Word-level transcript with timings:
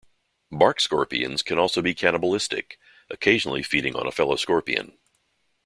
Bark 0.51 0.79
scorpions 0.79 1.43
can 1.43 1.59
also 1.59 1.79
be 1.79 1.93
cannibalistic, 1.93 2.79
occasionally 3.11 3.61
feeding 3.61 3.95
on 3.95 4.07
a 4.07 4.11
fellow 4.11 4.35
scorpion. 4.35 4.97